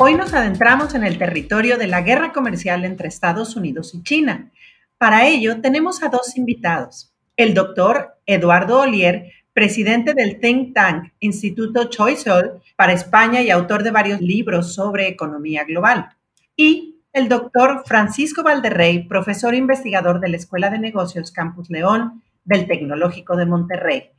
[0.00, 4.52] Hoy nos adentramos en el territorio de la guerra comercial entre Estados Unidos y China.
[4.96, 11.90] Para ello tenemos a dos invitados, el doctor Eduardo Olier, presidente del think tank Instituto
[11.90, 16.10] Choiseul para España y autor de varios libros sobre economía global.
[16.54, 22.68] Y el doctor Francisco Valderrey, profesor investigador de la Escuela de Negocios Campus León del
[22.68, 24.10] Tecnológico de Monterrey.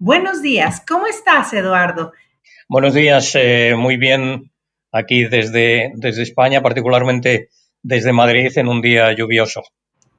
[0.00, 2.12] Buenos días, ¿cómo estás, Eduardo?
[2.68, 4.50] Buenos días, eh, muy bien
[4.92, 7.48] aquí desde, desde España, particularmente
[7.82, 9.62] desde Madrid en un día lluvioso.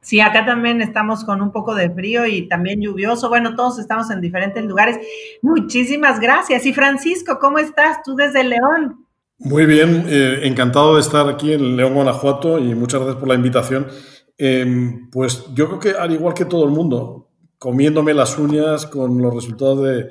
[0.02, 3.28] Sí, acá también estamos con un poco de frío y también lluvioso.
[3.28, 4.98] Bueno, todos estamos en diferentes lugares.
[5.42, 6.66] Muchísimas gracias.
[6.66, 9.06] Y Francisco, ¿cómo estás tú desde León?
[9.40, 13.36] Muy bien, eh, encantado de estar aquí en León, Guanajuato y muchas gracias por la
[13.36, 13.88] invitación.
[14.38, 19.22] Em, pues yo creo que al igual que todo el mundo, comiéndome las uñas con
[19.22, 20.10] los resultados de,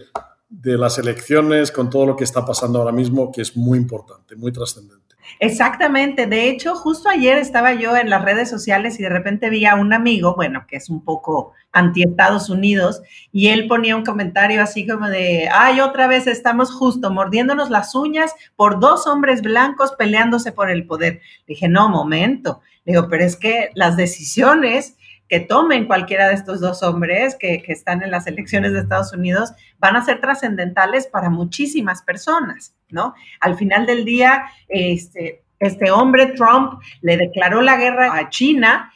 [0.48, 4.34] de las elecciones, con todo lo que está pasando ahora mismo, que es muy importante,
[4.36, 5.08] muy trascendente.
[5.40, 6.26] Exactamente.
[6.26, 9.74] De hecho, justo ayer estaba yo en las redes sociales y de repente vi a
[9.74, 14.62] un amigo, bueno, que es un poco anti Estados Unidos, y él ponía un comentario
[14.62, 19.92] así como de, ay, otra vez estamos justo mordiéndonos las uñas por dos hombres blancos
[19.92, 21.20] peleándose por el poder.
[21.46, 22.60] dije, no, momento.
[22.84, 24.96] Digo, pero es que las decisiones
[25.28, 29.52] que tomen cualquiera de estos dos hombres que, están en las elecciones de Estados Unidos
[29.78, 33.14] van a ser trascendentales para muchísimas personas, ¿no?
[33.40, 38.90] Al final del día, este, este hombre, Trump, le declaró la guerra a China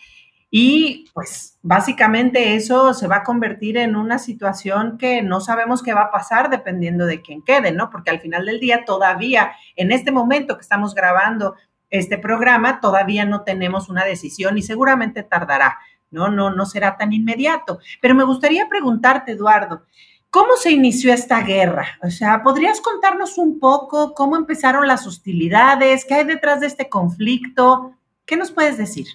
[0.55, 5.95] y pues básicamente eso se va a convertir en una situación que no sabemos qué
[5.95, 7.89] va a pasar dependiendo de quién quede, ¿no?
[7.89, 11.55] Porque al final del día todavía, en este momento que estamos grabando
[11.89, 15.79] este programa, todavía no tenemos una decisión y seguramente tardará.
[16.13, 16.29] ¿No?
[16.29, 17.81] No, no será tan inmediato.
[18.01, 19.83] Pero me gustaría preguntarte, Eduardo,
[20.31, 21.99] ¿cómo se inició esta guerra?
[22.03, 26.05] O sea, ¿podrías contarnos un poco cómo empezaron las hostilidades?
[26.05, 27.93] ¿Qué hay detrás de este conflicto?
[28.25, 29.07] ¿Qué nos puedes decir?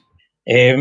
[0.50, 0.78] Eh,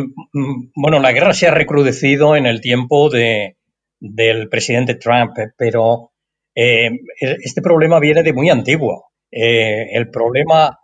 [0.76, 3.56] bueno, la guerra se ha recrudecido en el tiempo de,
[3.99, 6.12] del presidente Trump, pero
[6.55, 9.06] eh, este problema viene de muy antiguo.
[9.31, 10.78] Eh, el problema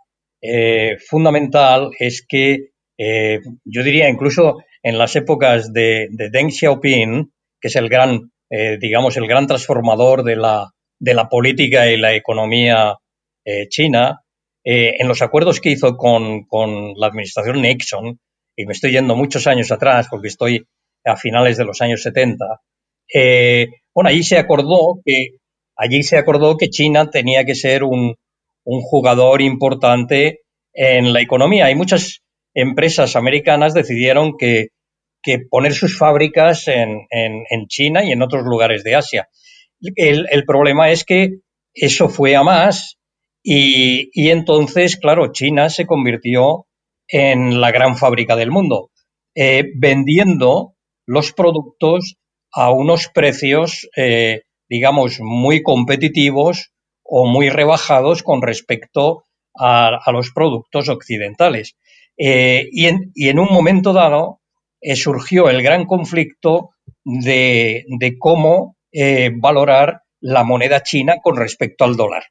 [1.07, 7.89] fundamental es que yo diría incluso en las épocas de, Deng Xiaoping, que es el
[7.89, 12.97] gran, eh, digamos, el gran transformador de la, de la política y la economía
[13.45, 14.21] eh, china,
[14.65, 18.19] eh, en los acuerdos que hizo con, con, la administración Nixon,
[18.55, 20.65] y me estoy yendo muchos años atrás porque estoy
[21.05, 22.61] a finales de los años 70,
[23.93, 25.37] bueno, allí se acordó que
[25.75, 28.15] allí se acordó que China tenía que ser un,
[28.63, 30.41] un jugador importante
[30.73, 31.65] en la economía.
[31.65, 34.69] Hay muchas empresas americanas decidieron que,
[35.49, 39.29] poner sus fábricas en, China y en otros lugares de Asia.
[39.95, 41.39] El, problema es que
[41.73, 42.97] eso fue a más
[43.41, 46.67] y, entonces, claro, China se convirtió
[47.07, 48.91] en la gran fábrica del mundo,
[49.35, 50.75] eh, vendiendo
[51.05, 52.15] los productos
[52.51, 56.71] a unos precios, eh, digamos, muy competitivos
[57.03, 59.23] o muy rebajados con respecto
[59.55, 61.75] a los productos occidentales.
[62.17, 64.41] Eh, y, en, un momento dado
[64.81, 66.71] eh, surgió el gran conflicto
[67.03, 67.85] de,
[68.19, 72.23] cómo eh, valorar la moneda china con respecto al dólar.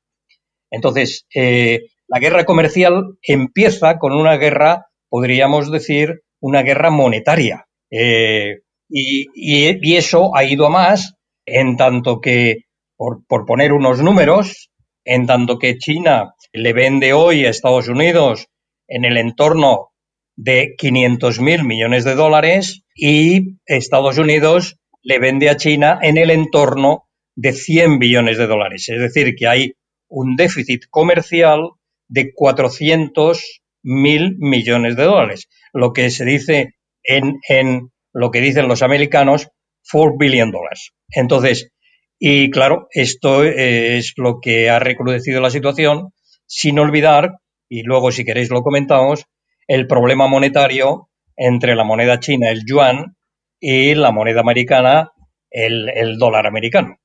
[0.70, 7.66] Entonces, la guerra comercial empieza con una guerra, podríamos decir, una guerra monetaria.
[7.90, 11.14] Y, eso ha ido a más,
[11.44, 12.64] en tanto que,
[12.96, 14.70] por poner unos números,
[15.04, 18.48] en tanto que China le vende hoy a Estados Unidos
[18.88, 19.92] en el entorno
[20.36, 26.30] de 500 mil millones de dólares y Estados Unidos le vende a China en el
[26.30, 28.88] entorno de 100 billones de dólares.
[28.88, 29.72] Es decir, que hay
[30.08, 31.70] un déficit comercial
[32.08, 38.68] de 400 mil millones de dólares, lo que se dice en, en lo que dicen
[38.68, 39.48] los americanos,
[39.90, 40.92] 4 billion dólares.
[41.08, 41.70] Entonces,
[42.18, 46.12] y claro, esto es lo que ha recrudecido la situación,
[46.46, 47.38] sin olvidar
[47.72, 49.24] y luego si queréis lo comentamos,
[49.66, 51.08] el problema monetario
[51.38, 53.16] entre la moneda china, el yuan,
[53.58, 55.12] y la moneda americana,
[55.50, 56.98] el, dólar americano.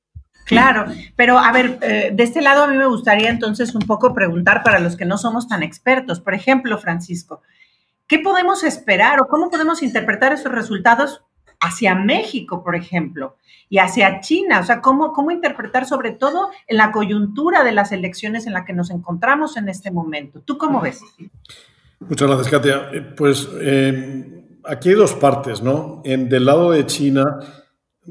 [0.44, 0.84] Claro,
[1.16, 4.62] pero a ver, eh, de este lado a mí me gustaría entonces un poco preguntar
[4.62, 6.20] para los que no somos tan expertos.
[6.20, 7.40] Por ejemplo, Francisco,
[8.06, 11.22] ¿qué podemos esperar o cómo podemos interpretar esos resultados
[11.60, 13.38] hacia México, por ejemplo,
[13.68, 14.60] y hacia China?
[14.60, 18.64] O sea, ¿cómo, cómo interpretar sobre todo en la coyuntura de las elecciones en la
[18.64, 20.40] que nos encontramos en este momento?
[20.44, 21.00] ¿Tú cómo ves?
[22.00, 22.90] Muchas gracias, Katia.
[22.92, 26.02] Eh, pues eh, aquí hay dos partes, ¿no?
[26.04, 27.40] En, del lado de China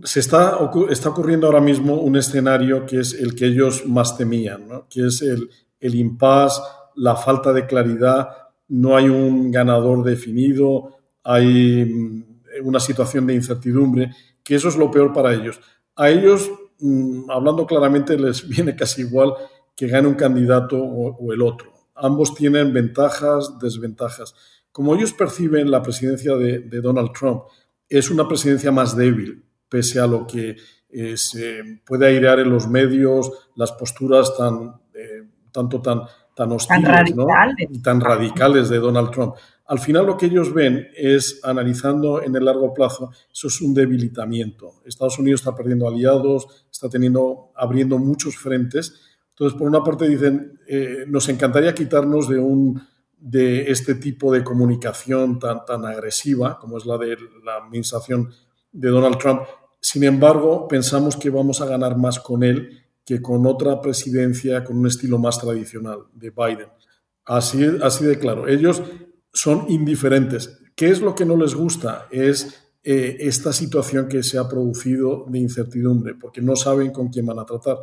[0.04, 0.58] se está,
[0.90, 5.22] está ocurriendo ahora mismo un escenario que es el que ellos más temían, que es
[5.22, 5.50] el,
[5.80, 6.62] el impasse,
[6.96, 8.30] la falta de claridad,
[8.68, 12.24] no hay un ganador definido, hay mm,
[12.64, 14.12] una situación de incertidumbre,
[14.48, 15.60] que eso es lo peor para ellos.
[15.98, 16.50] A ellos,
[16.80, 19.34] mm, hablando claramente, les viene casi igual
[19.76, 21.74] que gane un candidato o, el otro.
[21.96, 24.34] Ambos tienen ventajas, desventajas.
[24.72, 27.44] Como ellos perciben la presidencia de Donald Trump,
[27.90, 30.56] es una presidencia más débil, pese a lo que
[30.90, 36.02] eh, se puede airear en los medios, las posturas tan, eh, tanto tan,
[36.36, 37.14] tan hostiles
[37.70, 39.36] y tan radicales de Donald Trump.
[39.68, 43.74] Al final lo que ellos ven es, analizando en el largo plazo, eso es un
[43.74, 44.82] debilitamiento.
[44.86, 48.94] Estados Unidos está perdiendo aliados, está teniendo, abriendo muchos frentes.
[49.32, 52.82] Entonces, por una parte dicen, eh, nos encantaría quitarnos de, un,
[53.18, 58.30] de este tipo de comunicación tan, tan agresiva, como es la de la administración
[58.72, 59.42] de Donald Trump.
[59.82, 64.78] Sin embargo, pensamos que vamos a ganar más con él que con otra presidencia con
[64.78, 66.70] un estilo más tradicional de Biden.
[67.26, 68.48] Así, así de claro.
[68.48, 68.82] Ellos
[69.38, 70.58] son indiferentes.
[70.76, 72.08] ¿Qué es lo que no les gusta?
[72.10, 77.28] Es eh, esta situación que se ha producido de incertidumbre, porque no saben con quién
[77.28, 77.78] van a tratar.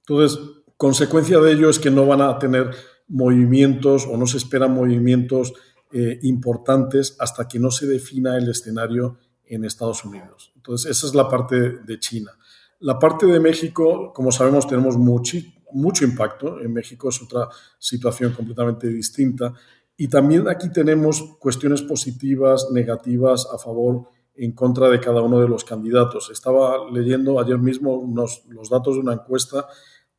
[0.00, 0.38] Entonces,
[0.76, 2.70] consecuencia de ello es que no van a tener
[3.08, 5.54] movimientos o no se esperan movimientos
[5.92, 10.52] eh, importantes hasta que no se defina el escenario en Estados Unidos.
[10.54, 12.32] Entonces, esa es la parte de China.
[12.80, 15.38] La parte de México, como sabemos, tenemos mucho,
[15.72, 16.60] mucho impacto.
[16.60, 17.48] En México es otra
[17.78, 19.54] situación completamente distinta.
[20.00, 25.46] Y también aquí tenemos cuestiones positivas, negativas, a favor, en contra de cada uno de
[25.46, 26.30] los candidatos.
[26.32, 28.10] Estaba leyendo ayer mismo
[28.48, 29.66] los datos de una encuesta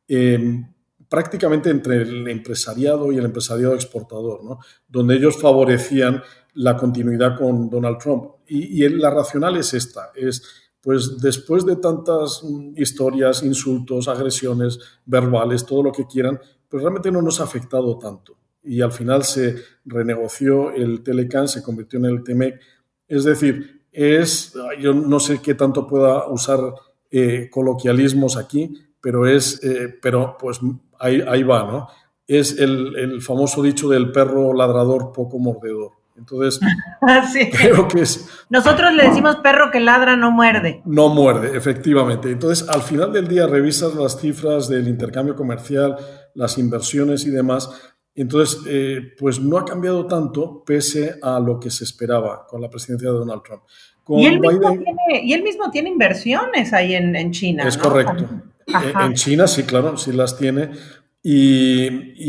[0.06, 0.38] eh,
[1.08, 4.60] prácticamente entre el empresariado y el empresariado exportador, ¿no?
[4.86, 6.22] donde ellos favorecían
[6.54, 8.34] la continuidad con Donald Trump.
[8.46, 10.44] Y, la racional es esta, es
[10.80, 12.44] pues después de tantas
[12.76, 16.38] historias, insultos, agresiones verbales, todo lo que quieran,
[16.68, 18.36] pues realmente no nos ha afectado tanto.
[18.62, 22.60] Y al final se renegoció el Telecan, se convirtió en el TEMEC.
[23.08, 26.60] Es decir, es, yo no sé qué tanto pueda usar
[27.10, 30.60] eh, coloquialismos aquí, pero es, eh, pero pues
[30.98, 31.88] ahí, ahí, va, ¿no?
[32.26, 36.02] Es el, el famoso dicho del perro ladrador poco mordedor.
[36.16, 36.60] Entonces,
[37.52, 38.28] creo que es...
[38.48, 40.82] Nosotros le decimos perro que ladra, no muerde.
[40.84, 42.30] No muerde, efectivamente.
[42.30, 45.96] Entonces, al final del día revisas las cifras del intercambio comercial,
[46.34, 47.70] las inversiones y demás.
[48.14, 52.68] Entonces, eh, pues no ha cambiado tanto pese a lo que se esperaba con la
[52.68, 53.62] presidencia de Donald Trump.
[54.08, 54.40] y, él
[55.42, 57.66] mismo tiene, inversiones ahí en, China.
[57.66, 58.28] Es correcto.
[59.00, 60.70] En China sí, claro, sí las tiene.
[61.22, 61.86] Y,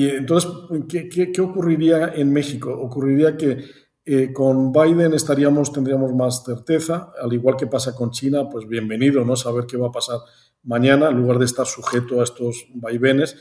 [0.10, 0.52] entonces,
[0.88, 2.72] ¿qué, ocurriría en México?
[2.72, 3.58] Ocurriría que
[4.06, 9.26] eh, con Biden estaríamos, tendríamos más certeza, al igual que pasa con China, pues bienvenido,
[9.26, 9.36] ¿no?
[9.36, 10.20] Saber qué va a pasar
[10.64, 13.36] mañana, en lugar de estar sujeto a estos vaivenes.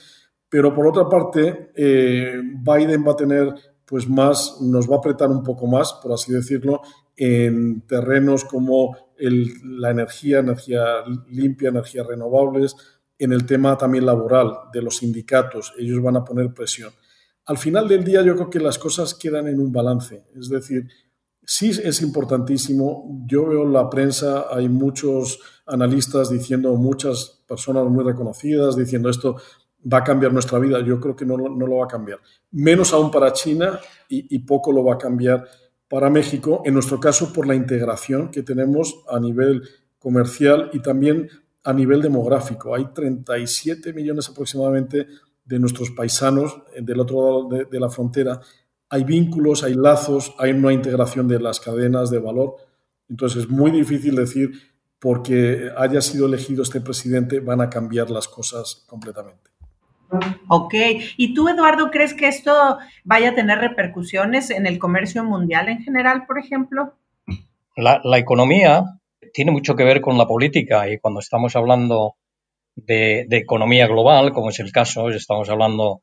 [0.53, 3.55] Pero por otra parte, eh, Biden va a tener,
[3.87, 6.83] pues más, nos va a apretar un poco más, por así decirlo,
[7.17, 10.83] en terrenos como la energía, energía
[11.31, 12.77] limpia, energías renovables,
[13.19, 15.73] en el tema también laboral de los sindicatos.
[15.79, 16.93] Ellos van a poner presión.
[17.47, 20.27] Al final del día yo creo que las cosas quedan en un balance.
[20.39, 20.87] Es decir,
[21.47, 23.25] sí es importantísimo.
[23.27, 29.37] Yo veo en la prensa, hay muchos analistas diciendo, muchas personas muy reconocidas diciendo esto
[29.91, 30.81] va a cambiar nuestra vida.
[30.81, 32.21] Yo creo que no, no lo va a cambiar.
[32.51, 35.47] Menos aún para China y, poco lo va a cambiar
[35.89, 36.63] para México.
[36.65, 39.63] En nuestro caso, por la integración que tenemos a nivel
[39.99, 41.29] comercial y también
[41.65, 42.75] a nivel demográfico.
[42.75, 45.07] Hay 37 millones aproximadamente
[45.45, 48.41] de nuestros paisanos del otro lado de, la frontera.
[48.89, 52.57] Hay vínculos, hay lazos, hay una integración de las cadenas de valor.
[53.09, 54.51] Entonces es muy difícil decir
[54.99, 59.52] porque haya sido elegido este presidente van a cambiar las cosas completamente.
[60.49, 60.75] Ok,
[61.17, 65.83] ¿y tú, Eduardo, crees que esto vaya a tener repercusiones en el comercio mundial en
[65.83, 66.95] general, por ejemplo?
[67.77, 68.85] La, economía
[69.33, 72.17] tiene mucho que ver con la política y cuando estamos hablando
[72.77, 76.03] de, economía global, como es el caso, estamos hablando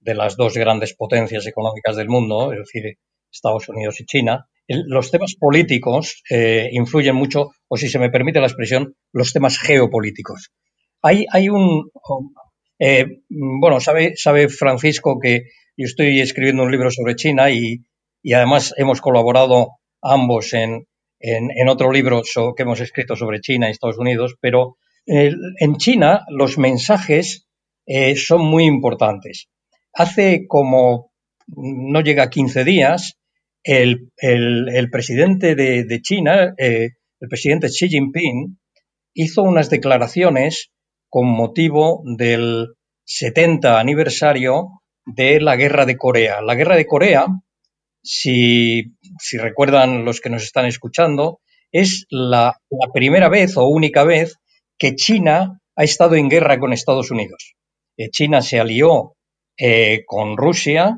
[0.00, 2.96] de las dos grandes potencias económicas del mundo, es decir,
[3.30, 8.40] Estados Unidos y China, los temas políticos eh, influyen mucho, o si se me permite
[8.40, 10.50] la expresión, los temas geopolíticos.
[11.02, 11.90] hay, hay un...
[12.80, 15.44] Eh, bueno, sabe, sabe Francisco que
[15.76, 17.84] yo estoy escribiendo un libro sobre China y,
[18.22, 20.86] y además hemos colaborado ambos en,
[21.20, 22.22] en, otro libro
[22.56, 27.46] que hemos escrito sobre China y Estados Unidos, pero en China los mensajes
[27.86, 29.48] eh, son muy importantes.
[29.92, 31.12] Hace como
[31.48, 33.18] no llega a 15 días,
[33.62, 34.10] el,
[34.90, 38.58] presidente de, China, eh, el presidente Xi Jinping,
[39.12, 40.70] hizo unas declaraciones
[41.10, 42.68] con motivo del
[43.04, 46.40] 70 aniversario de la guerra de Corea.
[46.40, 47.26] La guerra de Corea
[48.02, 48.92] si,
[49.38, 51.40] recuerdan los que nos están escuchando,
[51.72, 52.58] es la,
[52.92, 54.36] primera vez o única vez
[54.78, 57.54] que China ha estado en guerra con Estados Unidos.
[57.96, 59.14] Eh, China se alió
[59.58, 60.96] eh, con Rusia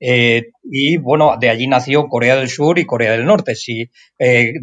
[0.00, 3.90] eh, y, bueno, de allí nació Corea del Sur y Corea del Norte, sí,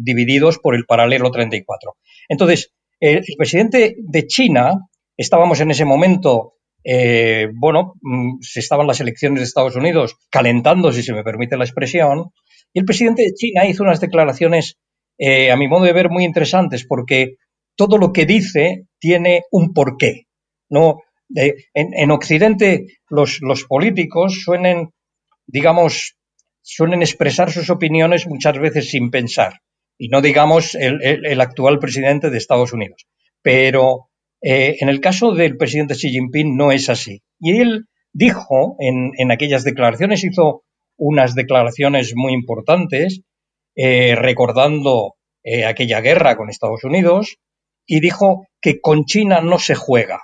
[0.00, 1.96] divididos por el paralelo 34.
[2.28, 9.00] Entonces, el presidente de China, estábamos en ese momento eh, bueno, mm, se estaban las
[9.00, 12.30] elecciones de Estados Unidos calentando, si se me permite la expresión,
[12.72, 14.78] y el presidente de China hizo unas declaraciones,
[15.18, 17.36] eh, a mi modo de ver, muy interesantes, porque
[17.76, 20.26] todo lo que dice tiene un porqué.
[20.70, 21.02] ¿no?
[21.34, 24.90] en, Occidente los, políticos suelen,
[25.46, 26.16] digamos,
[26.62, 29.60] suelen expresar sus opiniones muchas veces sin pensar,
[29.98, 33.06] y no digamos el actual presidente de Estados Unidos.
[33.42, 34.08] Pero
[34.40, 37.22] eh, en el caso del presidente Xi Jinping no es así.
[37.40, 40.62] Y él dijo en, aquellas declaraciones, hizo
[40.96, 43.22] unas declaraciones muy importantes,
[43.76, 47.36] eh, recordando eh, aquella guerra con Estados Unidos,
[47.86, 50.22] y dijo que con China no se juega.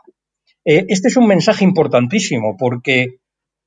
[0.65, 3.19] este es un mensaje importantísimo porque,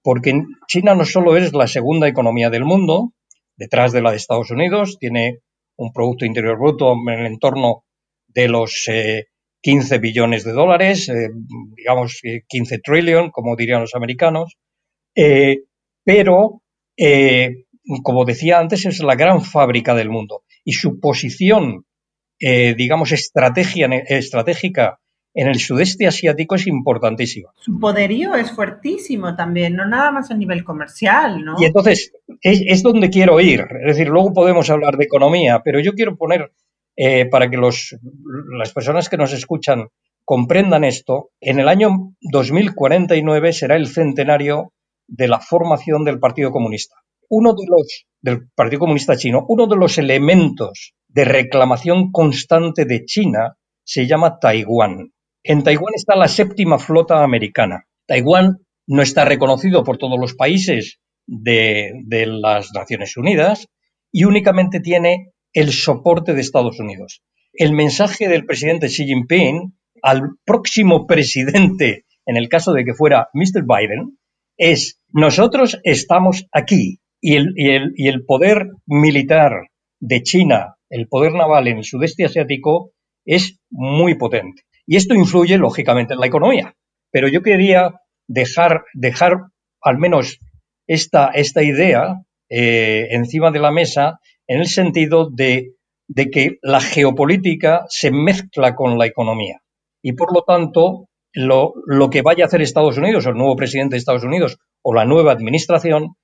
[0.04, 0.34] porque
[0.68, 3.14] China no solo es la segunda economía del mundo,
[3.56, 5.40] detrás de la de Estados Unidos, tiene
[5.78, 7.86] un Producto Interior Bruto en el entorno
[8.28, 8.88] de los
[9.62, 11.30] 15 billones de dólares, eh,
[11.76, 14.58] digamos 15 eh, trillion, como dirían los americanos,
[15.16, 15.64] eh,
[16.04, 16.62] pero,
[18.02, 20.44] como decía antes, es la gran fábrica del mundo.
[20.64, 21.86] Y su posición,
[22.40, 25.00] digamos, estrategia, estratégica
[25.40, 27.52] en el sudeste asiático es importantísima.
[27.60, 31.56] Su poderío es fuertísimo también, no nada más a nivel comercial, ¿no?
[31.60, 33.62] Y entonces, es, es donde quiero ir.
[33.82, 36.52] Es decir, luego podemos hablar de economía, pero yo quiero poner
[36.96, 39.90] eh, para que las personas que nos escuchan
[40.26, 44.74] comprendan esto, en el año 2049 será el centenario
[45.06, 46.96] de la formación del Partido Comunista.
[47.30, 53.06] Uno de los, del Partido Comunista Chino, uno de los elementos de reclamación constante de
[53.06, 55.12] China se llama Taiwán.
[55.50, 57.86] En Taiwán está la séptima flota americana.
[58.06, 63.70] Taiwán no está reconocido por todos los países de, las Naciones Unidas
[64.12, 67.22] y únicamente tiene el soporte de Estados Unidos.
[67.54, 69.74] El mensaje del presidente Xi Jinping
[70.04, 73.64] al próximo presidente, en el caso de que fuera Mr.
[73.64, 74.18] Biden,
[74.58, 79.70] es nosotros estamos aquí y el, poder militar
[80.02, 82.92] de China, el poder naval en el sudeste asiático
[83.24, 84.67] es muy potente.
[84.88, 86.74] Y esto influye, lógicamente, en la economía.
[87.12, 87.94] Pero yo quería
[88.28, 89.38] dejar, dejar
[89.82, 90.40] al menos
[90.88, 95.74] esta, esta idea eh, encima de la mesa en el sentido de,
[96.32, 99.62] que la geopolítica se mezcla con la economía.
[100.02, 101.74] Y por lo tanto, lo,
[102.10, 105.06] que vaya a hacer Estados Unidos, o el nuevo presidente de Estados Unidos, o la
[105.06, 106.16] nueva administración,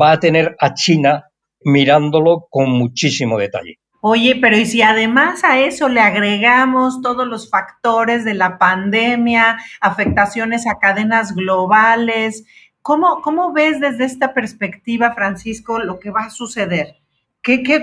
[0.00, 1.24] va a tener a China
[1.64, 3.78] mirándolo con muchísimo detalle.
[4.04, 9.58] Oye, pero ¿y si además a eso le agregamos todos los factores de la pandemia,
[9.80, 12.44] afectaciones a cadenas globales?
[12.82, 16.96] ¿Cómo, cómo ves desde esta perspectiva, Francisco, lo que va a suceder?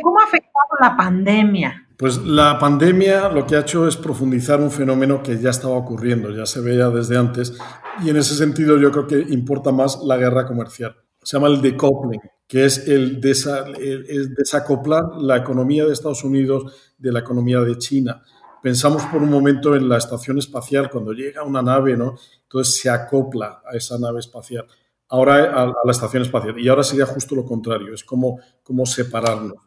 [0.02, 1.88] cómo ha afectado la pandemia?
[1.96, 6.32] Pues la pandemia lo que ha hecho es profundizar un fenómeno que ya estaba ocurriendo,
[6.32, 7.58] ya se veía desde antes,
[8.04, 10.98] y en ese sentido yo creo que importa más la guerra comercial.
[11.24, 17.20] Se llama el decoupling, que es el, desacoplar la economía de Estados Unidos de la
[17.20, 18.24] economía de China.
[18.64, 22.16] Pensamos por un momento en la estación espacial, cuando llega una nave, ¿no?
[22.42, 24.66] Entonces se acopla a esa nave espacial
[25.10, 26.60] ahora a, la estación espacial.
[26.60, 29.66] Y ahora sería justo lo contrario, es como, como separarlo.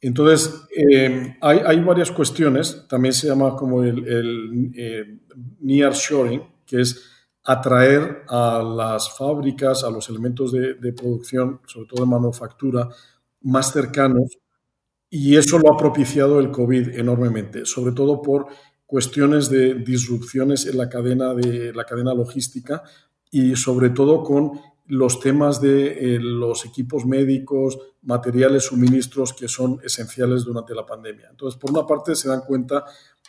[0.00, 5.18] Entonces, eh, hay, varias cuestiones, también se llama como el, el eh,
[5.60, 7.17] near shoring, que es
[7.48, 12.90] atraer a las fábricas, a los elementos de, de, producción, sobre todo de manufactura,
[13.40, 14.38] más cercanos,
[15.08, 18.48] y eso lo ha propiciado el COVID enormemente, sobre todo por
[18.84, 22.82] cuestiones de disrupciones en la cadena, de, la cadena logística,
[23.30, 29.80] y sobre todo con los temas de eh, los equipos médicos, materiales, suministros que son
[29.82, 31.28] esenciales durante la pandemia.
[31.30, 32.84] Entonces, por una parte, se dan cuenta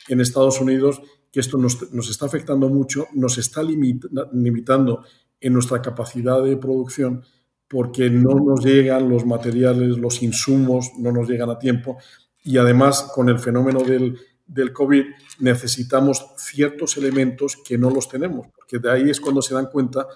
[0.09, 1.01] en Estados Unidos,
[1.31, 5.03] que esto nos, nos está afectando mucho, nos está limitando
[5.39, 7.23] en nuestra capacidad de producción
[7.67, 11.97] porque no nos llegan los materiales, los insumos, no nos llegan a tiempo
[12.43, 15.03] y además con el fenómeno del, del COVID
[15.39, 20.07] necesitamos ciertos elementos que no los tenemos, porque de ahí es cuando se dan cuenta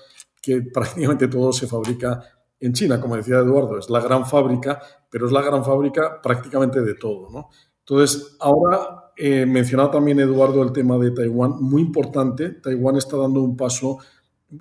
[0.42, 2.22] que prácticamente todo se fabrica
[2.60, 6.82] en China, como decía Eduardo, es la gran fábrica, pero es la gran fábrica prácticamente
[6.82, 7.30] de todo.
[7.30, 7.50] ¿no?
[7.80, 13.42] Entonces, ahora eh, mencionaba también Eduardo el tema de Taiwán, muy importante, Taiwán está dando
[13.42, 14.00] un paso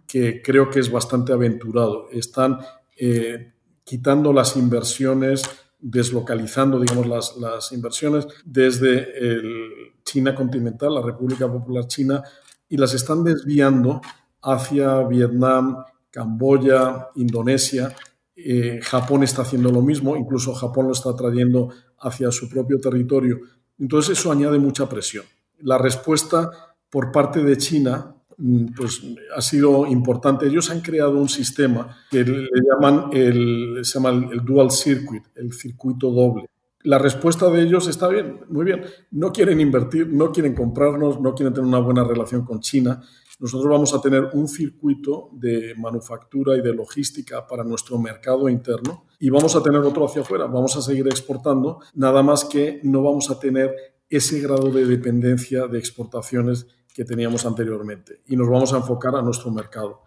[0.06, 2.09] que creo que es bastante aventurado.
[2.11, 2.59] Están
[2.97, 3.52] eh,
[3.85, 5.42] quitando las inversiones,
[5.78, 12.23] deslocalizando, digamos, las, las inversiones desde el China continental, la República Popular China,
[12.68, 14.00] y las están desviando
[14.42, 17.94] hacia Vietnam, Camboya, Indonesia.
[18.35, 23.40] Eh, Japón está haciendo lo mismo, incluso Japón lo está trayendo hacia su propio territorio.
[23.83, 25.25] Entonces eso añade mucha presión.
[25.62, 26.49] La respuesta
[26.89, 29.03] por parte de China mm, pues,
[29.35, 30.47] ha sido importante.
[30.47, 35.53] Ellos han creado un sistema que le llaman el, se llama el dual circuit, el
[35.53, 36.47] circuito doble.
[36.85, 38.83] La respuesta de ellos está bien, muy bien.
[39.11, 43.03] No quieren invertir, no quieren comprarnos, no quieren tener una buena relación con China
[43.41, 49.07] nosotros vamos a tener un circuito de manufactura y de logística para nuestro mercado interno
[49.19, 50.47] y vamos a tener otro hacia afuera.
[50.47, 53.75] Vamos a seguir exportando, nada más que no vamos a tener
[54.09, 59.23] ese grado de dependencia de exportaciones que teníamos anteriormente y nos vamos a enfocar a
[59.23, 60.03] nuestro mercado.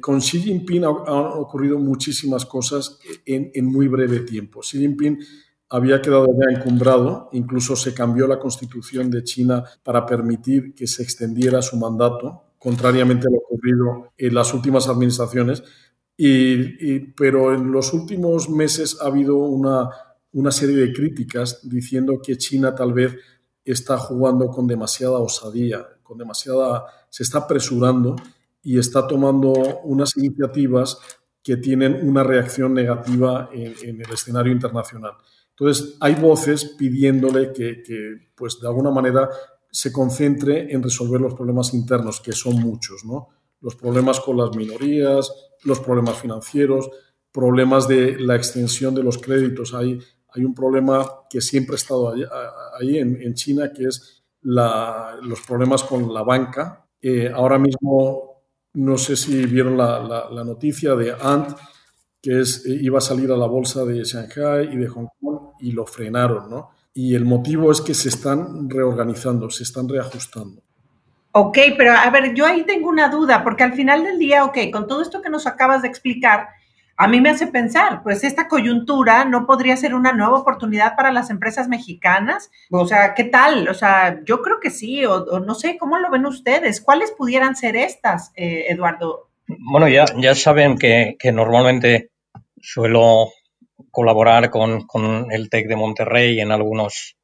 [0.00, 4.60] con Xi Jinping han ocurrido muchísimas cosas en, en muy breve tiempo.
[4.60, 5.18] Xi Jinping
[5.72, 11.02] había quedado ya encumbrado, incluso se cambió la constitución de China para permitir que se
[11.02, 15.62] extendiera su mandato contrariamente a lo ocurrido en las últimas administraciones.
[16.14, 19.88] Y, pero en los últimos meses ha habido una,
[20.32, 23.16] una serie de críticas diciendo que China tal vez
[23.64, 28.14] está jugando con demasiada osadía, con demasiada, se está apresurando
[28.62, 30.98] y está tomando unas iniciativas
[31.42, 35.12] que tienen una reacción negativa en, el escenario internacional.
[35.58, 37.82] Entonces, hay voces pidiéndole que,
[38.34, 39.28] pues, de alguna manera
[39.70, 43.28] se concentre en resolver los problemas internos, que son muchos, ¿no?
[43.60, 45.32] Los problemas con las minorías,
[45.64, 46.90] los problemas financieros,
[47.30, 49.72] problemas de la extensión de los créditos.
[49.72, 49.98] Hay,
[50.34, 52.12] hay un problema que siempre ha estado
[52.78, 56.86] ahí, en, China, que es los problemas con la banca.
[57.00, 58.42] Eh, ahora mismo,
[58.74, 61.56] no sé si vieron la, noticia de Ant,
[62.20, 65.31] que es, iba a salir a la bolsa de Shanghai y de Hong Kong
[65.62, 66.70] y lo frenaron, ¿no?
[66.94, 70.62] y el motivo es que se están reorganizando, se están reajustando.
[71.32, 74.58] Ok, pero a ver, yo ahí tengo una duda, porque al final del día, ok,
[74.70, 76.48] con todo esto que nos acabas de explicar,
[76.98, 81.10] a mí me hace pensar, pues esta coyuntura no podría ser una nueva oportunidad para
[81.10, 82.50] las empresas mexicanas.
[82.70, 83.66] O sea, ¿qué tal?
[83.68, 86.82] O sea, yo creo que sí, o, no sé, ¿cómo lo ven ustedes?
[86.82, 89.30] ¿Cuáles pudieran ser estas, eh, Eduardo?
[89.46, 92.10] Bueno, ya, ya saben que, que normalmente
[92.60, 93.30] suelo
[93.92, 97.14] colaborar con, el TEC de Monterrey en algunos,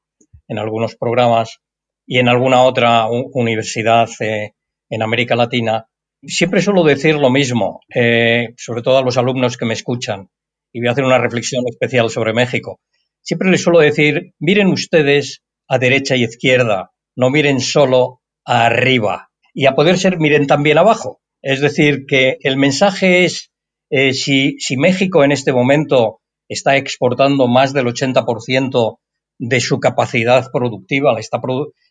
[0.47, 1.59] en algunos programas
[2.07, 4.53] y en alguna otra universidad eh,
[4.89, 5.89] en América Latina.
[6.23, 10.29] Siempre suelo decir lo mismo, eh, sobre todo a los alumnos que me escuchan,
[10.73, 12.81] y voy a hacer una reflexión especial sobre México.
[13.23, 19.31] Siempre les suelo decir, miren ustedes a derecha y izquierda, no miren solo a arriba.
[19.55, 21.21] Y a poder ser, miren también abajo.
[21.41, 23.51] Es decir, que el mensaje es,
[23.91, 28.99] eh, si, si México en este momento está exportando más del 80%
[29.39, 31.41] de su capacidad productiva, la está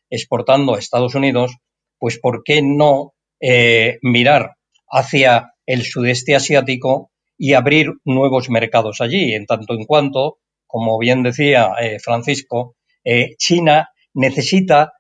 [0.10, 1.58] exportando a Estados Unidos,
[2.00, 4.56] pues ¿por qué no eh, mirar
[4.90, 9.34] hacia el sudeste asiático y abrir nuevos mercados allí?
[9.34, 14.94] En tanto en cuanto, como bien decía eh, Francisco, eh, China necesita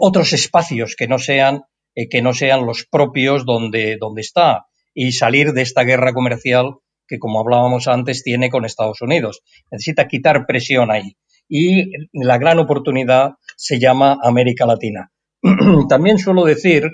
[0.00, 1.62] otros espacios que no sean
[2.10, 6.76] que no sean los propios donde, donde está y salir de esta guerra comercial
[7.08, 9.42] que, como hablábamos antes, tiene con Estados Unidos.
[9.70, 11.16] Necesita quitar presión ahí.
[11.48, 15.10] Y la gran oportunidad se llama América Latina.
[15.88, 16.90] También suelo decir,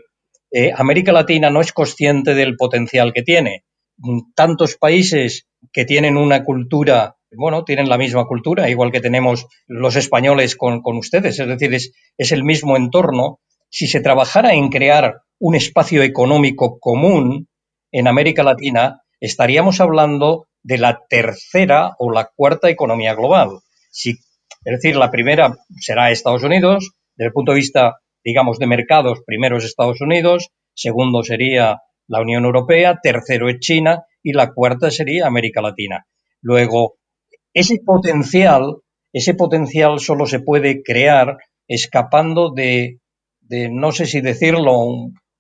[0.50, 3.64] eh, América Latina no es consciente del potencial que tiene.
[4.34, 9.96] Tantos países que tienen una cultura, bueno, tienen la misma cultura, igual que tenemos los
[9.96, 13.40] españoles con, ustedes, es decir, es, es el mismo entorno.
[13.68, 17.48] Si se trabajara en crear un espacio económico común
[17.90, 23.60] en América Latina, estaríamos hablando de la tercera o la cuarta economía global.
[23.92, 24.16] es
[24.64, 29.58] decir, la primera será Estados Unidos, desde el punto de vista, digamos, de mercados, primero
[29.58, 35.26] es Estados Unidos, segundo sería la Unión Europea, tercero es China y la cuarta sería
[35.26, 36.06] América Latina.
[36.40, 36.96] Luego,
[37.52, 38.78] ese potencial,
[39.12, 42.98] ese potencial solo se puede crear escapando de,
[43.70, 44.72] no sé si decirlo,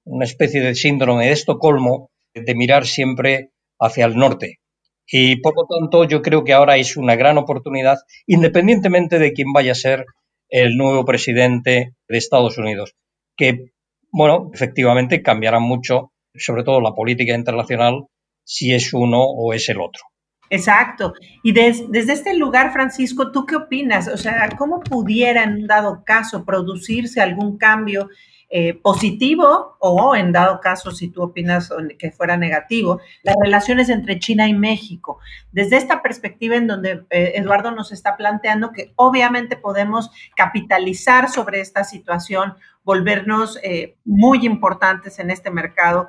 [0.04, 4.58] una especie de síndrome de Estocolmo, de mirar siempre hacia el norte.
[5.06, 9.52] Y por lo tanto, yo creo que ahora es una gran oportunidad, independientemente de quién
[9.52, 10.06] vaya a ser
[10.48, 12.94] el nuevo presidente de Estados Unidos,
[13.36, 13.72] que,
[14.10, 18.06] bueno, efectivamente cambiará mucho, sobre todo la política internacional,
[18.44, 20.02] si es uno o es el otro.
[20.50, 21.14] Exacto.
[21.42, 24.08] Y desde este lugar, Francisco, ¿tú qué opinas?
[24.08, 28.08] O sea, ¿cómo pudiera en un dado caso producirse algún cambio
[28.56, 34.20] eh, positivo o en dado caso, si tú opinas que fuera negativo, las relaciones entre
[34.20, 35.18] China y México?
[35.50, 41.58] Desde esta perspectiva en donde eh, Eduardo nos está planteando que obviamente podemos capitalizar sobre
[41.60, 46.08] esta situación, volvernos eh, muy importantes en este mercado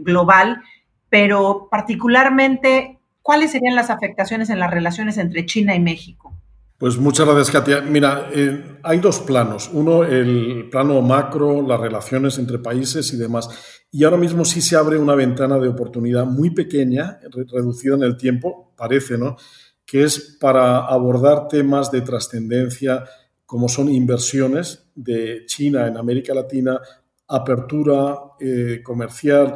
[0.00, 0.62] global,
[1.08, 6.34] pero particularmente ¿cuáles serían las afectaciones en las relaciones entre China y México?
[6.80, 7.82] Pues muchas gracias, Katia.
[7.82, 9.68] Mira, eh, hay dos planos.
[9.70, 13.50] Uno, el plano macro, las relaciones entre países y demás.
[13.92, 17.18] Y ahora mismo sí se abre una ventana de oportunidad muy pequeña,
[17.52, 19.36] reducida en el tiempo, parece, ¿no?
[19.84, 23.04] Que es para abordar temas de trascendencia
[23.44, 26.80] como son inversiones de China en América Latina,
[27.28, 29.52] apertura eh, comercial,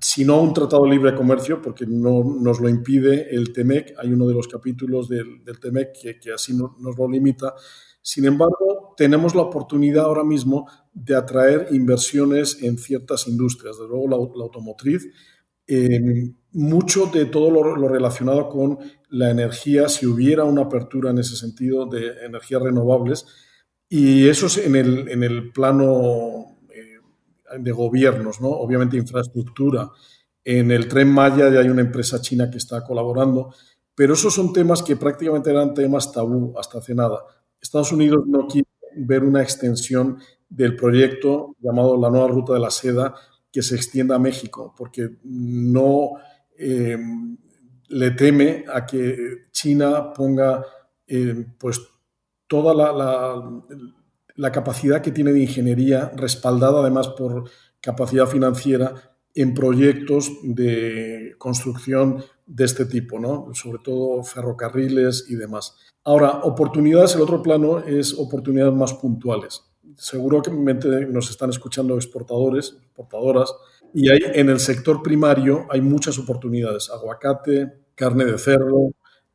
[0.00, 4.12] si no un tratado de libre comercio, porque no nos lo impide el TEMEC, hay
[4.12, 7.54] uno de los capítulos del, del TEMEC que, así nos lo limita.
[8.00, 14.08] Sin embargo, tenemos la oportunidad ahora mismo de atraer inversiones en ciertas industrias, desde luego
[14.08, 15.06] la, automotriz,
[16.52, 18.78] mucho de todo lo, lo, relacionado con
[19.10, 23.26] la energía, si hubiera una apertura en ese sentido de energías renovables,
[23.88, 26.51] y eso es en el, en el plano
[27.58, 28.48] de gobiernos, ¿no?
[28.48, 29.90] Obviamente infraestructura.
[30.44, 33.54] En el tren Maya ya hay una empresa china que está colaborando,
[33.94, 37.20] pero esos son temas que prácticamente eran temas tabú hasta hace nada.
[37.60, 42.70] Estados Unidos no quiere ver una extensión del proyecto llamado la nueva ruta de la
[42.70, 43.14] seda
[43.50, 46.12] que se extienda a México, porque no
[46.58, 46.98] eh,
[47.88, 50.64] le teme a que China ponga
[51.06, 51.80] eh, pues
[52.46, 54.01] toda la la
[54.52, 58.94] capacidad que tiene de ingeniería, respaldada además por capacidad financiera
[59.34, 63.48] en proyectos de construcción de este tipo, ¿no?
[63.54, 65.76] sobre todo ferrocarriles y demás.
[66.04, 69.62] Ahora, oportunidades, el otro plano es oportunidades más puntuales.
[69.96, 73.54] Seguro que nos están escuchando exportadores, exportadoras,
[73.94, 76.90] y hay, en el sector primario hay muchas oportunidades.
[76.90, 78.92] Aguacate, carne de cerdo,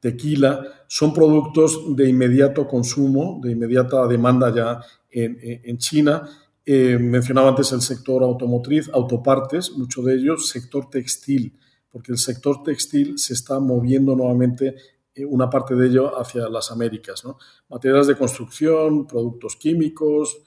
[0.08, 6.24] tequila, son productos de inmediato consumo, de inmediata demanda ya en, China.
[6.66, 11.58] Eh, mencionaba antes el sector automotriz, autopartes, mucho de ellos, sector textil,
[11.90, 14.76] porque el sector textil se está moviendo nuevamente
[15.14, 17.26] eh, una parte de ello hacia las Américas.
[17.26, 17.38] ¿no?
[17.70, 20.38] Materiales de construcción, productos químicos,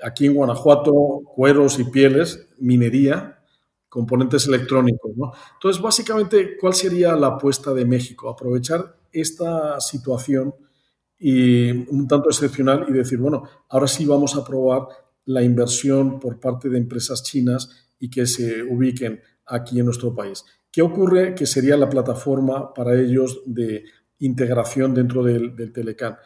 [0.00, 0.92] aquí en Guanajuato,
[1.34, 3.42] cueros y pieles, minería,
[3.88, 5.10] componentes electrónicos.
[5.16, 5.32] ¿no?
[5.54, 8.28] Entonces, básicamente, ¿cuál sería la apuesta de México?
[8.28, 10.54] Aprovechar esta situación
[11.18, 14.82] y un tanto excepcional y decir, bueno, ahora sí vamos a probar
[15.24, 20.44] la inversión por parte de empresas chinas y que se ubiquen aquí en nuestro país.
[20.70, 21.34] ¿Qué ocurre?
[21.34, 23.84] Que sería la plataforma para ellos de
[24.20, 26.16] integración dentro del, del Telecan.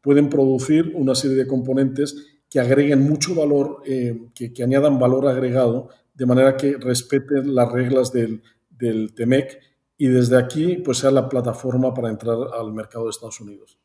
[0.00, 5.90] Pueden producir una serie de componentes que agreguen mucho valor, eh, que, añadan valor agregado,
[6.14, 9.60] de manera que respeten las reglas del, del TEMEC
[9.98, 13.78] y desde aquí pues sea la plataforma para entrar al mercado de Estados Unidos.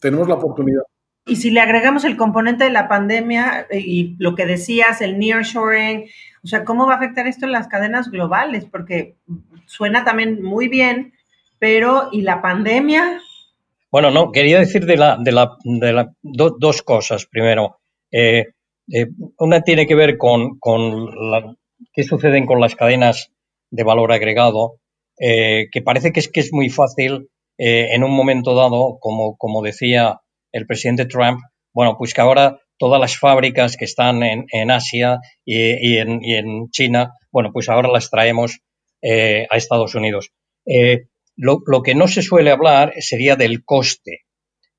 [0.00, 0.82] tenemos la oportunidad.
[1.26, 5.18] Y si le agregamos el componente de la pandemia eh, y lo que decías, el
[5.18, 6.06] nearshoring,
[6.42, 8.64] o sea, ¿cómo va a afectar esto en las cadenas globales?
[8.64, 9.16] Porque
[9.66, 11.12] suena también muy bien,
[11.58, 13.20] pero ¿y la pandemia?
[13.90, 17.26] Bueno, no, quería decir de la, de la, de la dos cosas.
[17.26, 17.78] Primero,
[18.10, 18.46] eh,
[18.90, 21.56] eh, una tiene que ver con, con
[21.92, 23.30] qué suceden con las cadenas
[23.70, 24.78] de valor agregado
[25.20, 27.28] eh, que parece que es, que es muy fácil
[27.58, 30.20] eh, en un momento dado, como, como decía
[30.52, 31.40] el presidente Trump,
[31.74, 36.20] bueno, pues que ahora todas las fábricas que están en, en Asia y, y, en,
[36.22, 38.60] y, en, China, bueno, pues ahora las traemos
[39.02, 40.30] eh, a Estados Unidos.
[41.36, 44.24] Lo, lo, que no se suele hablar sería del coste.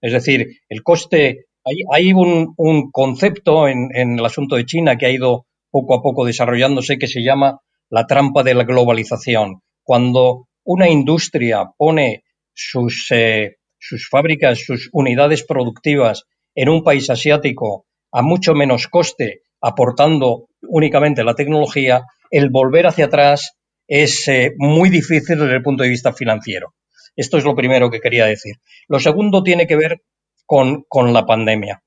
[0.01, 4.97] Es decir, el coste, hay, hay un, un, concepto en, en el asunto de China
[4.97, 9.61] que ha ido poco a poco desarrollándose que se llama la trampa de la globalización
[9.89, 12.23] cuando una industria pone
[12.53, 19.41] sus, eh, sus fábricas, sus unidades productivas en un país asiático a mucho menos coste,
[19.59, 23.53] aportando únicamente la tecnología, el volver hacia atrás
[23.87, 26.75] es eh, muy difícil desde el punto de vista financiero.
[27.15, 28.57] Esto es lo primero que quería decir.
[28.87, 30.03] Lo segundo tiene que ver
[30.45, 31.81] con, la pandemia.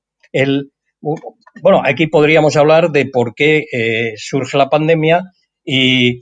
[1.61, 5.21] Bueno, aquí podríamos hablar de por qué eh, surge la pandemia
[5.63, 6.19] y,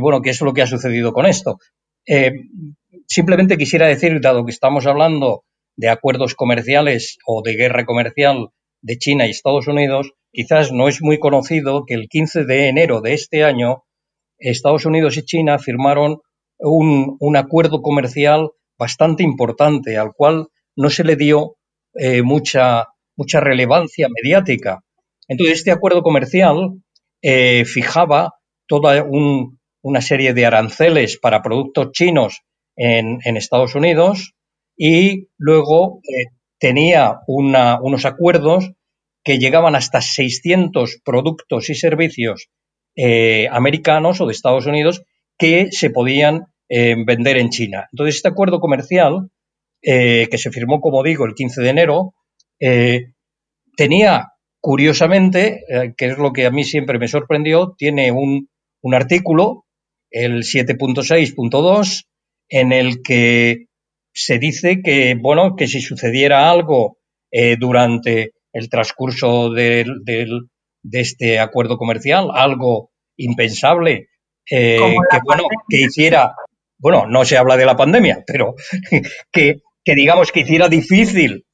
[0.00, 1.58] bueno, qué es lo que ha sucedido con esto.
[2.06, 2.32] Eh,
[3.06, 5.44] simplemente quisiera decir, dado que estamos hablando
[5.76, 11.02] de acuerdos comerciales o de guerra comercial de China y Estados Unidos, quizás no es
[11.02, 13.84] muy conocido que el 15 de enero de este año
[14.38, 16.20] Estados Unidos y China firmaron
[16.58, 21.56] un, acuerdo comercial bastante importante al cual no se le dio
[21.94, 24.82] eh, mucha, mucha relevancia mediática.
[25.28, 26.82] Entonces, este acuerdo comercial
[27.22, 28.34] eh, fijaba
[28.66, 29.04] toda
[29.82, 32.42] una serie de aranceles para productos chinos
[32.76, 34.34] en, Estados Unidos
[34.76, 36.26] y luego eh,
[36.58, 38.72] tenía unos acuerdos
[39.24, 42.48] que llegaban hasta 600 productos y servicios
[42.94, 45.02] eh, americanos o de Estados Unidos
[45.38, 47.86] que se podían vender en China.
[47.92, 49.30] Entonces, este acuerdo comercial,
[49.80, 52.14] que se firmó, como digo, el 15 de enero,
[52.58, 53.12] eh,
[53.76, 58.48] tenía, curiosamente, eh, que es lo que a mí siempre me sorprendió, tiene un,
[58.94, 59.64] artículo,
[60.10, 62.04] el 7.6.2,
[62.48, 63.66] en el que
[64.12, 66.98] se dice que, bueno, que si sucediera algo
[67.30, 69.84] eh, durante el transcurso de
[70.92, 74.08] este acuerdo comercial, algo impensable,
[74.46, 74.78] que,
[75.24, 76.34] bueno, que hiciera,
[76.78, 78.54] bueno, no se habla de la pandemia, pero
[79.32, 81.44] que, que digamos que hiciera difícil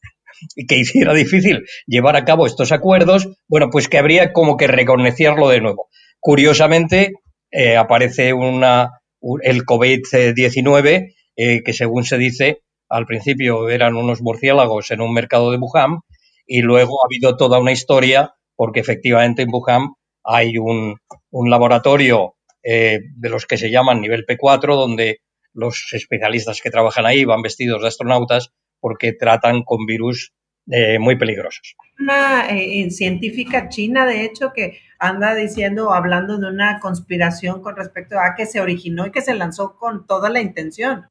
[0.67, 5.49] que hiciera difícil llevar a cabo estos acuerdos, bueno, pues que habría como que reconocerlo
[5.49, 5.89] de nuevo.
[6.19, 7.13] Curiosamente,
[7.53, 9.01] eh, aparece una,
[9.43, 15.51] el COVID-19, eh, que según se dice, al principio eran unos murciélagos en un mercado
[15.51, 16.01] de Wuhan
[16.47, 19.89] y luego ha habido toda una historia porque efectivamente en Wuhan
[20.25, 20.99] hay un,
[21.31, 25.19] laboratorio eh, de los que se llaman nivel P4, donde
[25.53, 30.33] los especialistas que trabajan ahí van vestidos de astronautas porque tratan con virus
[30.71, 31.75] eh, muy peligrosos.
[31.99, 38.19] Una eh, científica china, de hecho, que anda diciendo, hablando de una conspiración con respecto
[38.19, 41.07] a que se originó y que se lanzó con toda la intención.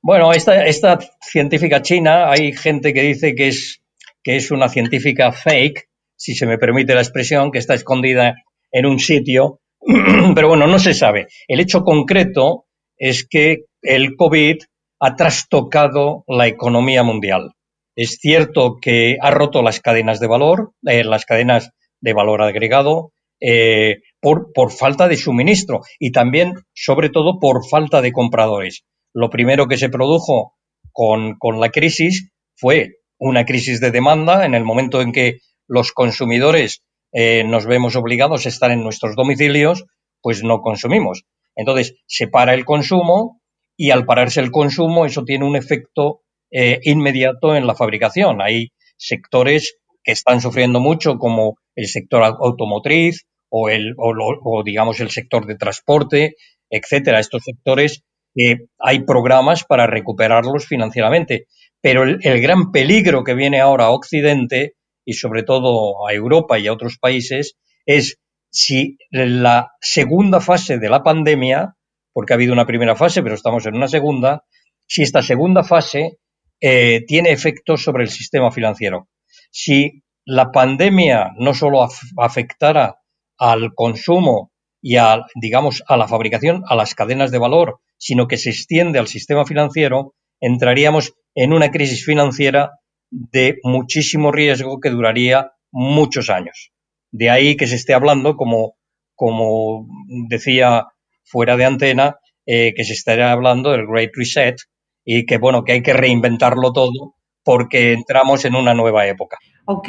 [0.00, 3.82] Bueno, esta, esta científica china, hay gente que dice que es,
[4.22, 8.36] que es una científica fake, si se me permite la expresión, que está escondida
[8.70, 9.60] en un sitio,
[10.34, 11.26] pero bueno, no se sabe.
[11.48, 14.58] El hecho concreto es que el COVID
[15.00, 17.52] ha trastocado la economía mundial.
[17.94, 23.12] Es cierto que ha roto las cadenas de valor, eh, las cadenas de valor agregado,
[23.40, 28.84] eh, por, falta de suministro y también, sobre todo, por falta de compradores.
[29.12, 30.54] Lo primero que se produjo
[30.92, 36.82] con, la crisis fue una crisis de demanda en el momento en que los consumidores
[37.12, 39.84] eh, nos vemos obligados a estar en nuestros domicilios,
[40.20, 41.24] pues no consumimos.
[41.56, 43.40] Entonces, se para el consumo
[43.76, 46.22] y al pararse el consumo eso tiene un efecto
[46.52, 48.42] eh, inmediato en la fabricación.
[48.42, 55.10] Hay sectores que están sufriendo mucho como el sector automotriz o, el, o, digamos el
[55.10, 56.34] sector de transporte,
[56.70, 57.20] etcétera.
[57.20, 58.02] Estos sectores
[58.36, 61.46] eh, hay programas para recuperarlos financieramente.
[61.80, 66.68] Pero el, gran peligro que viene ahora a Occidente y sobre todo a Europa y
[66.68, 68.18] a otros países es
[68.50, 71.74] si la segunda fase de la pandemia
[72.12, 74.44] porque ha habido una primera fase, pero estamos en una segunda,
[74.86, 76.18] si esta segunda fase
[76.64, 79.08] eh, tiene efectos sobre el sistema financiero.
[79.50, 82.98] Si la pandemia no solo afectara
[83.36, 88.36] al consumo y a, digamos, a la fabricación, a las cadenas de valor, sino que
[88.36, 92.70] se extiende al sistema financiero, entraríamos en una crisis financiera
[93.10, 96.70] de muchísimo riesgo que duraría muchos años.
[97.10, 98.76] De ahí que se esté hablando, como,
[99.16, 99.88] como
[100.28, 100.86] decía
[101.24, 104.56] fuera de antena eh, que se estaría hablando del Great Reset
[105.04, 109.38] y que, bueno, que hay que reinventarlo todo porque entramos en una nueva época.
[109.64, 109.88] Ok.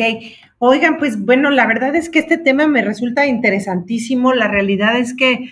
[0.60, 4.34] Oigan, pues bueno, la verdad es que este tema me resulta interesantísimo.
[4.34, 5.50] La realidad es que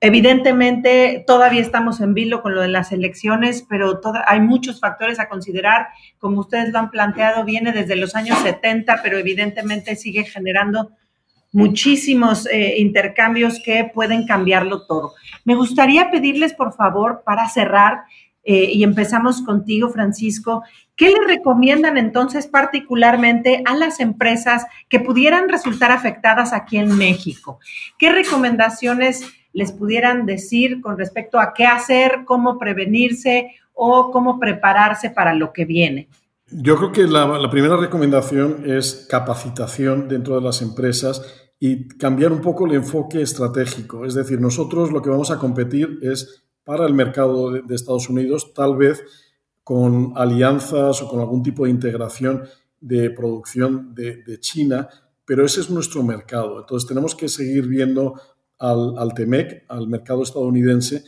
[0.00, 5.28] evidentemente todavía estamos en vilo con lo de las elecciones, pero hay muchos factores a
[5.28, 5.88] considerar.
[6.18, 10.90] Como ustedes lo han planteado, viene desde los años 70, pero evidentemente sigue generando
[11.52, 15.14] muchísimos eh, intercambios que pueden cambiarlo todo.
[15.44, 18.02] Me gustaría pedirles, por favor, para cerrar,
[18.44, 20.62] eh, y empezamos contigo, Francisco,
[20.96, 27.58] ¿qué le recomiendan entonces particularmente a las empresas que pudieran resultar afectadas aquí en México?
[27.98, 35.08] ¿Qué recomendaciones les pudieran decir con respecto a qué hacer, cómo prevenirse o cómo prepararse
[35.08, 36.08] para lo que viene?
[36.50, 41.22] Yo creo que la, la primera recomendación es capacitación dentro de las empresas
[41.58, 44.04] y cambiar un poco el enfoque estratégico.
[44.04, 48.52] Es decir, nosotros lo que vamos a competir es para el mercado de, Estados Unidos,
[48.54, 49.02] tal vez
[49.62, 52.44] con alianzas o con algún tipo de integración
[52.80, 54.88] de producción de, China,
[55.24, 56.60] pero ese es nuestro mercado.
[56.60, 58.20] Entonces tenemos que seguir viendo
[58.58, 61.02] al, al TEMEC, al mercado estadounidense,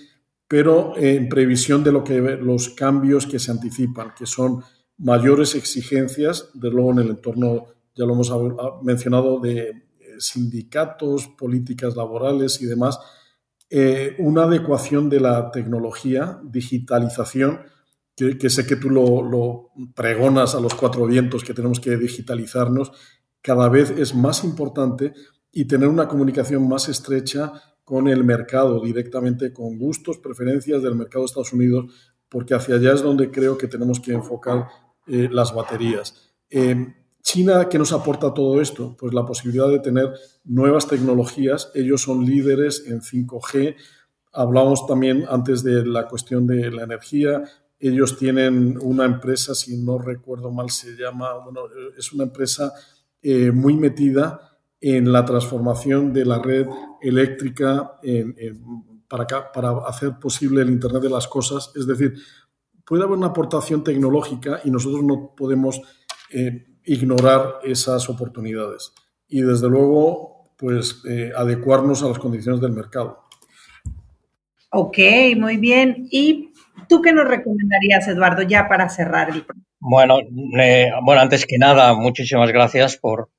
[0.49, 4.63] pero en previsión de lo que, los cambios que se anticipan, que son
[4.99, 8.33] mayores exigencias, de luego en el entorno, ya lo hemos
[8.83, 9.75] mencionado, de eh,
[10.19, 12.99] sindicatos, políticas laborales y demás,
[13.69, 17.61] eh, una adecuación de la tecnología, digitalización,
[18.17, 22.93] que, sé que tú lo, pregonas a los cuatro vientos, que tenemos que digitalizarnos,
[23.43, 25.13] cada vez es más importante
[25.53, 27.53] y tener una comunicación más estrecha
[27.85, 31.93] con el mercado, directamente con gustos, preferencias del mercado de Estados Unidos,
[32.29, 34.67] porque hacia allá es donde creo que tenemos que enfocar
[35.07, 36.35] eh, las baterías.
[36.51, 36.95] Eh,
[37.27, 38.97] China, ¿qué nos aporta todo esto?
[38.97, 40.13] Pues la posibilidad de tener
[40.45, 41.73] nuevas tecnologías.
[41.75, 43.75] Ellos son líderes en 5G.
[44.33, 47.43] Hablamos también antes de la cuestión de la energía.
[47.81, 51.63] Ellos tienen una empresa, si no recuerdo mal, se llama, bueno,
[51.99, 52.73] es una empresa
[53.21, 56.69] eh, muy metida en la transformación de la red
[57.03, 57.99] eléctrica
[59.09, 61.73] para, hacer posible el Internet de las Cosas.
[61.75, 62.15] Es decir,
[62.85, 65.81] puede haber una aportación tecnológica y nosotros no podemos
[66.31, 68.93] eh, ignorar esas oportunidades.
[69.29, 73.25] Y desde luego, pues eh, adecuarnos a las condiciones del mercado.
[74.71, 74.99] Ok,
[75.37, 76.07] muy bien.
[76.11, 76.53] ¿Y
[76.89, 79.45] tú qué nos recomendarías, Eduardo, ya para cerrar el
[79.79, 80.19] Bueno,
[81.05, 83.31] bueno, antes que nada, muchísimas gracias por,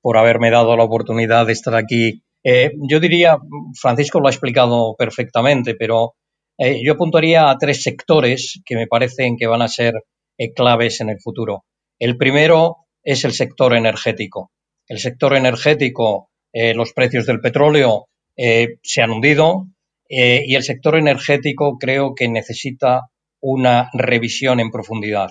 [0.00, 2.22] por haberme dado la oportunidad de estar aquí.
[2.44, 3.38] Eh, yo diría,
[3.80, 6.14] Francisco lo ha explicado perfectamente, pero
[6.58, 9.94] eh, yo apuntaría a tres sectores que me parecen que van a ser
[10.38, 11.64] eh, claves en el futuro.
[11.98, 14.52] El primero es el sector energético.
[14.86, 18.08] El sector energético, eh, los precios del petróleo
[18.82, 19.68] se han hundido
[20.06, 23.08] y el sector energético creo que necesita
[23.40, 25.30] una revisión en profundidad.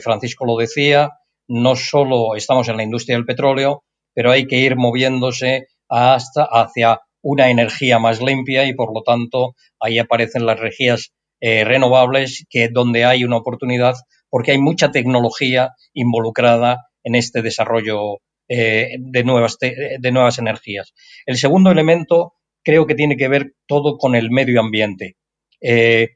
[0.00, 1.10] Francisco lo decía,
[1.48, 7.00] no solo estamos en la industria del petróleo, pero hay que ir moviéndose hasta hacia
[7.22, 12.68] una energía más limpia y por lo tanto ahí aparecen las energías eh, renovables que
[12.68, 13.94] donde hay una oportunidad
[14.28, 20.92] porque hay mucha tecnología involucrada en este desarrollo eh, de, nuevas de nuevas energías.
[21.26, 25.16] El segundo elemento creo que tiene que ver todo con el medio ambiente.
[25.60, 26.10] Eh,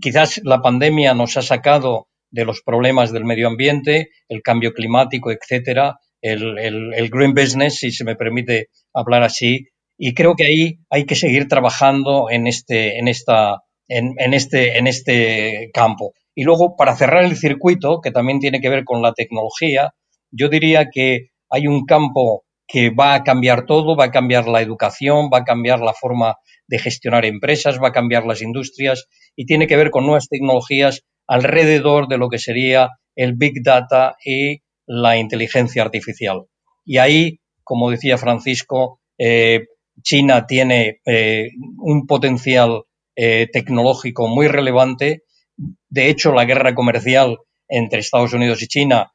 [0.00, 5.30] quizás la pandemia nos ha sacado de los problemas del medio ambiente, el cambio climático,
[5.30, 9.66] etcétera, el, green business, si se me permite hablar así,
[9.98, 14.86] y creo que ahí hay que seguir trabajando en este, en esta, en, este, en
[14.86, 16.12] este campo.
[16.34, 19.92] Y luego, para cerrar el circuito, que también tiene que ver con la tecnología,
[20.30, 24.62] yo diría que hay un campo que va a cambiar todo, va a cambiar la
[24.62, 26.36] educación, va a cambiar la forma
[26.68, 31.02] de gestionar empresas, va a cambiar las industrias y tiene que ver con nuevas tecnologías
[31.26, 36.46] alrededor de lo que sería el Big Data y la inteligencia artificial.
[36.84, 39.66] Y ahí, como decía Francisco, eh,
[40.02, 42.84] China tiene eh, un potencial
[43.16, 45.24] eh, tecnológico muy relevante.
[45.88, 47.38] De hecho, la guerra comercial
[47.68, 49.12] entre Estados Unidos y China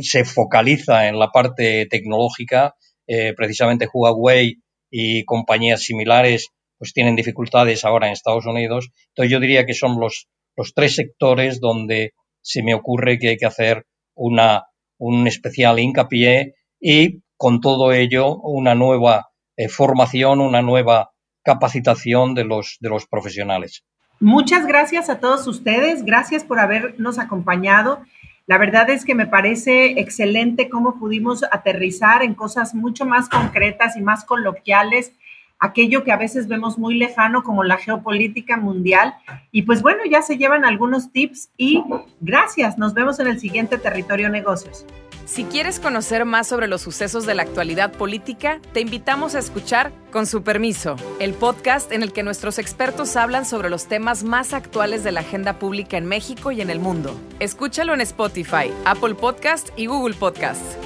[0.00, 2.74] se focaliza en la parte tecnológica.
[3.06, 4.56] Eh, precisamente Huawei
[4.90, 8.90] y compañías similares pues tienen dificultades ahora en Estados Unidos.
[9.08, 12.12] Entonces yo diría que son los, los tres sectores donde
[12.42, 14.64] se me ocurre que hay que hacer una,
[14.98, 21.10] un especial hincapié y con todo ello una nueva eh, formación, una nueva
[21.42, 23.84] capacitación de los, de los profesionales.
[24.18, 28.00] Muchas gracias a todos ustedes, gracias por habernos acompañado.
[28.48, 33.96] La verdad es que me parece excelente cómo pudimos aterrizar en cosas mucho más concretas
[33.96, 35.12] y más coloquiales,
[35.58, 39.14] aquello que a veces vemos muy lejano como la geopolítica mundial.
[39.50, 41.82] Y pues bueno, ya se llevan algunos tips y
[42.20, 42.78] gracias.
[42.78, 44.86] Nos vemos en el siguiente Territorio Negocios.
[45.26, 49.90] Si quieres conocer más sobre los sucesos de la actualidad política, te invitamos a escuchar
[50.12, 54.54] Con su permiso, el podcast en el que nuestros expertos hablan sobre los temas más
[54.54, 57.20] actuales de la agenda pública en México y en el mundo.
[57.40, 60.85] Escúchalo en Spotify, Apple Podcast y Google Podcast.